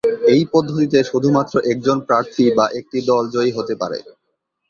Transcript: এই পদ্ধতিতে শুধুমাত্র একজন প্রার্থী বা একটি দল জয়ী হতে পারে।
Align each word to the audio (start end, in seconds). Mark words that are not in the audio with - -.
এই 0.33 0.43
পদ্ধতিতে 0.53 0.99
শুধুমাত্র 1.03 1.55
একজন 1.71 1.97
প্রার্থী 2.07 2.45
বা 2.57 2.65
একটি 2.79 2.97
দল 3.09 3.23
জয়ী 3.35 3.51
হতে 3.57 3.73
পারে। 3.81 3.97